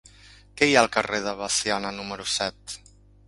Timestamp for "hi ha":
0.69-0.79